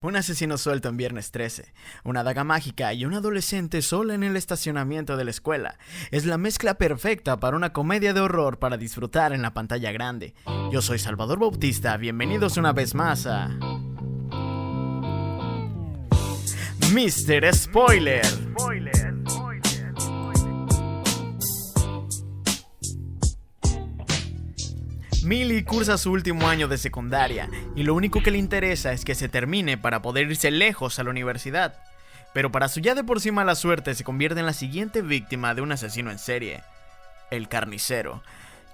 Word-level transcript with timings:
Un 0.00 0.14
asesino 0.14 0.58
suelto 0.58 0.88
en 0.88 0.96
viernes 0.96 1.32
13, 1.32 1.74
una 2.04 2.22
daga 2.22 2.44
mágica 2.44 2.94
y 2.94 3.04
un 3.04 3.14
adolescente 3.14 3.82
sola 3.82 4.14
en 4.14 4.22
el 4.22 4.36
estacionamiento 4.36 5.16
de 5.16 5.24
la 5.24 5.32
escuela. 5.32 5.76
Es 6.12 6.24
la 6.24 6.38
mezcla 6.38 6.74
perfecta 6.74 7.40
para 7.40 7.56
una 7.56 7.72
comedia 7.72 8.14
de 8.14 8.20
horror 8.20 8.60
para 8.60 8.76
disfrutar 8.76 9.32
en 9.32 9.42
la 9.42 9.54
pantalla 9.54 9.90
grande. 9.90 10.34
Yo 10.70 10.82
soy 10.82 11.00
Salvador 11.00 11.40
Bautista, 11.40 11.96
bienvenidos 11.96 12.56
una 12.56 12.72
vez 12.72 12.94
más 12.94 13.26
a... 13.26 13.48
Mr. 16.92 17.52
Spoiler. 17.52 18.24
Millie 25.24 25.64
cursa 25.64 25.98
su 25.98 26.12
último 26.12 26.48
año 26.48 26.68
de 26.68 26.78
secundaria 26.78 27.48
y 27.74 27.82
lo 27.82 27.94
único 27.94 28.22
que 28.22 28.30
le 28.30 28.38
interesa 28.38 28.92
es 28.92 29.04
que 29.04 29.14
se 29.14 29.28
termine 29.28 29.76
para 29.76 30.00
poder 30.00 30.30
irse 30.30 30.50
lejos 30.50 30.98
a 30.98 31.04
la 31.04 31.10
universidad. 31.10 31.74
Pero 32.32 32.52
para 32.52 32.68
su 32.68 32.80
ya 32.80 32.94
de 32.94 33.04
por 33.04 33.20
sí 33.20 33.32
mala 33.32 33.54
suerte 33.54 33.94
se 33.94 34.04
convierte 34.04 34.40
en 34.40 34.46
la 34.46 34.52
siguiente 34.52 35.02
víctima 35.02 35.54
de 35.54 35.62
un 35.62 35.72
asesino 35.72 36.10
en 36.10 36.18
serie, 36.18 36.62
el 37.30 37.48
carnicero, 37.48 38.22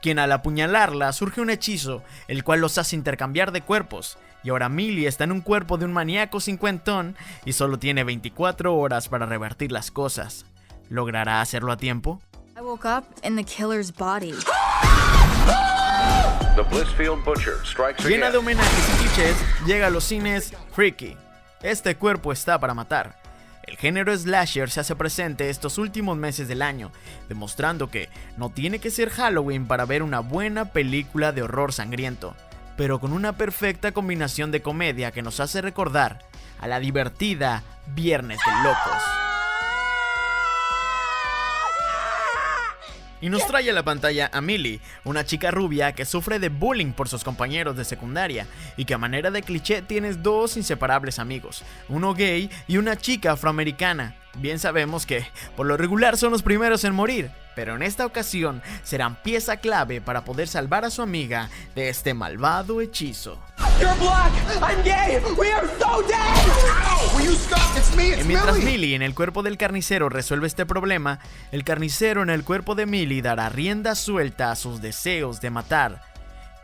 quien 0.02 0.18
al 0.18 0.32
apuñalarla 0.32 1.12
surge 1.12 1.40
un 1.40 1.50
hechizo, 1.50 2.02
el 2.28 2.44
cual 2.44 2.60
los 2.60 2.76
hace 2.78 2.96
intercambiar 2.96 3.52
de 3.52 3.62
cuerpos, 3.62 4.18
y 4.42 4.50
ahora 4.50 4.68
Millie 4.68 5.06
está 5.06 5.24
en 5.24 5.32
un 5.32 5.40
cuerpo 5.40 5.78
de 5.78 5.86
un 5.86 5.92
maníaco 5.92 6.40
cincuentón 6.40 7.16
y 7.46 7.54
solo 7.54 7.78
tiene 7.78 8.04
24 8.04 8.76
horas 8.76 9.08
para 9.08 9.24
revertir 9.24 9.72
las 9.72 9.90
cosas. 9.90 10.44
¿Logrará 10.90 11.40
hacerlo 11.40 11.72
a 11.72 11.78
tiempo? 11.78 12.20
I 12.56 12.60
woke 12.60 12.84
up 12.84 13.04
in 13.24 13.36
the 13.36 13.44
killer's 13.44 13.90
body. 13.90 14.34
Llena 18.08 18.30
de 18.32 18.38
homenajes 18.38 18.88
y 18.88 18.98
clichés, 18.98 19.36
llega 19.64 19.86
a 19.86 19.90
los 19.90 20.02
cines 20.02 20.52
Freaky. 20.72 21.16
Este 21.62 21.94
cuerpo 21.94 22.32
está 22.32 22.58
para 22.58 22.74
matar. 22.74 23.16
El 23.62 23.76
género 23.76 24.16
slasher 24.16 24.68
se 24.70 24.80
hace 24.80 24.96
presente 24.96 25.50
estos 25.50 25.78
últimos 25.78 26.16
meses 26.16 26.48
del 26.48 26.62
año, 26.62 26.90
demostrando 27.28 27.90
que 27.90 28.08
no 28.36 28.50
tiene 28.50 28.80
que 28.80 28.90
ser 28.90 29.10
Halloween 29.10 29.66
para 29.66 29.84
ver 29.84 30.02
una 30.02 30.18
buena 30.18 30.72
película 30.72 31.30
de 31.30 31.42
horror 31.42 31.72
sangriento, 31.72 32.34
pero 32.76 32.98
con 32.98 33.12
una 33.12 33.36
perfecta 33.36 33.92
combinación 33.92 34.50
de 34.50 34.60
comedia 34.60 35.12
que 35.12 35.22
nos 35.22 35.38
hace 35.38 35.62
recordar 35.62 36.24
a 36.58 36.66
la 36.66 36.80
divertida 36.80 37.62
Viernes 37.94 38.40
de 38.44 38.68
Locos. 38.68 39.13
Y 43.24 43.30
nos 43.30 43.46
trae 43.46 43.70
a 43.70 43.72
la 43.72 43.82
pantalla 43.82 44.28
a 44.34 44.42
Millie, 44.42 44.80
una 45.02 45.24
chica 45.24 45.50
rubia 45.50 45.94
que 45.94 46.04
sufre 46.04 46.38
de 46.38 46.50
bullying 46.50 46.92
por 46.92 47.08
sus 47.08 47.24
compañeros 47.24 47.74
de 47.74 47.86
secundaria 47.86 48.46
y 48.76 48.84
que 48.84 48.92
a 48.92 48.98
manera 48.98 49.30
de 49.30 49.42
cliché 49.42 49.80
tienes 49.80 50.22
dos 50.22 50.58
inseparables 50.58 51.18
amigos, 51.18 51.62
uno 51.88 52.12
gay 52.12 52.50
y 52.68 52.76
una 52.76 52.96
chica 52.96 53.32
afroamericana. 53.32 54.14
Bien 54.34 54.58
sabemos 54.58 55.06
que 55.06 55.26
por 55.56 55.64
lo 55.64 55.78
regular 55.78 56.18
son 56.18 56.32
los 56.32 56.42
primeros 56.42 56.84
en 56.84 56.94
morir, 56.94 57.30
pero 57.56 57.74
en 57.74 57.82
esta 57.82 58.04
ocasión 58.04 58.60
serán 58.82 59.16
pieza 59.22 59.56
clave 59.56 60.02
para 60.02 60.26
poder 60.26 60.46
salvar 60.46 60.84
a 60.84 60.90
su 60.90 61.00
amiga 61.00 61.48
de 61.74 61.88
este 61.88 62.12
malvado 62.12 62.82
hechizo. 62.82 63.40
Gay! 64.84 65.18
Y 68.20 68.24
mientras 68.24 68.58
Millie. 68.58 68.94
En 68.94 69.02
el 69.02 69.14
cuerpo 69.14 69.42
del 69.42 69.56
carnicero 69.56 70.08
resuelve 70.08 70.46
este 70.46 70.66
problema, 70.66 71.20
el 71.52 71.64
carnicero 71.64 72.22
en 72.22 72.30
el 72.30 72.44
cuerpo 72.44 72.74
de 72.74 72.86
Millie 72.86 73.22
dará 73.22 73.48
rienda 73.48 73.94
suelta 73.94 74.50
a 74.50 74.56
sus 74.56 74.80
deseos 74.80 75.40
de 75.40 75.50
matar. 75.50 76.02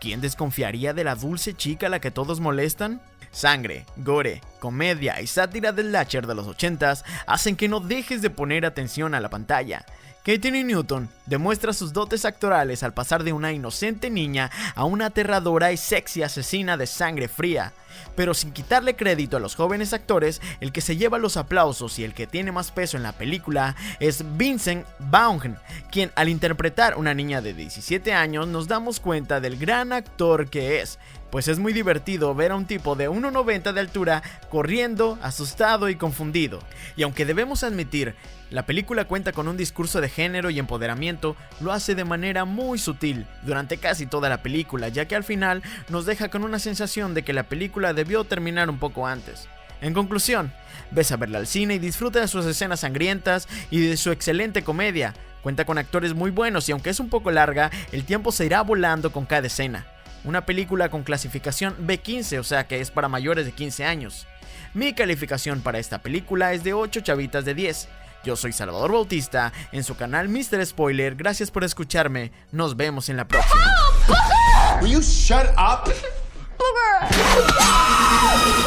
¿Quién 0.01 0.21
desconfiaría 0.21 0.93
de 0.95 1.05
la 1.05 1.15
dulce 1.15 1.55
chica 1.55 1.87
a 1.87 1.91
la 1.91 2.01
que 2.01 2.11
todos 2.11 2.41
molestan? 2.41 3.01
Sangre, 3.33 3.87
gore, 3.97 4.41
comedia 4.59 5.21
y 5.21 5.27
sátira 5.27 5.73
del 5.73 5.93
Latcher 5.93 6.27
de 6.27 6.35
los 6.35 6.47
80s 6.47 7.05
hacen 7.27 7.55
que 7.55 7.69
no 7.69 7.81
dejes 7.81 8.23
de 8.23 8.31
poner 8.31 8.67
atención 8.67 9.15
a 9.15 9.21
la 9.21 9.31
pantalla. 9.31 9.85
Katie 10.25 10.65
Newton 10.65 11.09
demuestra 11.25 11.73
sus 11.73 11.95
dotes 11.95 12.27
actorales 12.27 12.83
al 12.83 12.93
pasar 12.93 13.25
de 13.25 13.33
una 13.33 13.53
inocente 13.53 14.11
niña 14.11 14.51
a 14.75 14.85
una 14.85 15.07
aterradora 15.07 15.73
y 15.73 15.79
sexy 15.79 16.23
asesina 16.23 16.77
de 16.77 16.87
sangre 16.87 17.27
fría. 17.27 17.73
Pero 18.17 18.35
sin 18.35 18.53
quitarle 18.53 18.97
crédito 18.97 19.39
a 19.39 19.41
los 19.41 19.55
jóvenes 19.55 19.95
actores, 19.95 20.43
el 20.61 20.73
que 20.73 20.83
se 20.83 20.97
lleva 20.97 21.19
los 21.19 21.37
aplausos 21.37 21.99
y 21.99 22.05
el 22.05 22.13
que 22.13 22.27
tiene 22.27 22.53
más 22.53 22.71
peso 22.71 22.97
en 22.97 23.03
la 23.03 23.13
película 23.13 23.77
es 23.99 24.25
Vincent 24.37 24.87
Vaughn, 24.99 25.57
quien 25.91 26.13
al 26.17 26.29
interpretar 26.29 26.99
una 26.99 27.15
niña 27.15 27.41
de 27.41 27.55
17 27.55 28.13
años 28.13 28.47
nos 28.47 28.69
damos 28.69 29.01
cuenta 29.01 29.41
del 29.41 29.57
gran 29.57 29.93
actor 29.93 30.51
que 30.51 30.81
es, 30.83 30.99
pues 31.31 31.49
es 31.49 31.59
muy 31.59 31.73
divertido 31.73 32.35
ver 32.35 32.53
a 32.53 32.57
un 32.57 32.67
tipo 32.67 32.97
de 32.97 33.09
1,90 33.09 33.73
de 33.73 33.81
altura 33.81 34.23
corriendo, 34.51 35.19
asustado 35.23 35.89
y 35.89 35.97
confundido. 35.97 36.61
Y 36.97 37.03
aunque 37.03 37.25
debemos 37.25 37.63
admitir, 37.63 38.15
la 38.51 38.67
película 38.67 39.05
cuenta 39.05 39.33
con 39.33 39.47
un 39.47 39.57
discurso 39.57 40.01
de 40.01 40.09
género 40.09 40.51
y 40.51 40.59
empoderamiento, 40.59 41.37
lo 41.61 41.73
hace 41.73 41.95
de 41.95 42.05
manera 42.05 42.45
muy 42.45 42.79
sutil 42.79 43.27
durante 43.43 43.79
casi 43.79 44.07
toda 44.07 44.29
la 44.29 44.43
película, 44.43 44.89
ya 44.89 45.07
que 45.07 45.15
al 45.15 45.25
final 45.25 45.63
nos 45.89 46.05
deja 46.05 46.29
con 46.31 46.43
una 46.43 46.59
sensación 46.59 47.15
de 47.15 47.23
que 47.23 47.33
la 47.33 47.45
película 47.45 47.93
debió 47.93 48.25
terminar 48.25 48.69
un 48.69 48.79
poco 48.79 49.07
antes. 49.07 49.49
En 49.81 49.95
conclusión, 49.95 50.53
ves 50.91 51.13
a 51.13 51.17
verla 51.17 51.39
al 51.39 51.47
cine 51.47 51.77
y 51.77 51.79
disfruta 51.79 52.21
de 52.21 52.29
sus 52.29 52.45
escenas 52.45 52.81
sangrientas 52.81 53.49
y 53.71 53.81
de 53.81 53.97
su 53.97 54.11
excelente 54.11 54.63
comedia. 54.63 55.15
Cuenta 55.43 55.65
con 55.65 55.79
actores 55.79 56.13
muy 56.13 56.31
buenos 56.31 56.69
y 56.69 56.73
aunque 56.73 56.91
es 56.91 57.01
un 57.01 57.09
poco 57.09 57.31
larga, 57.31 57.71
el 57.93 58.05
tiempo 58.05 58.33
se 58.33 58.45
irá 58.45 58.63
volando 58.63 59.11
con 59.11 59.25
cada 59.25 59.47
escena. 59.47 59.87
Una 60.25 60.45
película 60.45 60.91
con 60.91 61.03
clasificación 61.03 61.75
B15, 61.87 62.39
o 62.39 62.45
sea 62.45 62.67
que 62.67 62.81
es 62.81 62.91
para 62.91 63.09
mayores 63.09 63.47
de 63.47 63.53
15 63.53 63.85
años. 63.85 64.27
Mi 64.75 64.93
calificación 64.93 65.63
para 65.63 65.79
esta 65.79 65.99
película 66.01 66.53
es 66.53 66.63
de 66.63 66.75
8 66.75 67.01
chavitas 67.01 67.45
de 67.45 67.55
10. 67.55 67.89
Yo 68.23 68.37
soy 68.37 68.53
Salvador 68.53 68.93
Bautista, 68.93 69.53
en 69.73 69.83
su 69.83 69.97
canal 69.97 70.29
Mr. 70.29 70.65
Spoiler, 70.67 71.15
gracias 71.15 71.51
por 71.51 71.65
escucharme, 71.65 72.33
nos 72.53 72.77
vemos 72.77 73.09
en 73.09 73.17
la 73.17 73.27
próxima. 73.27 73.65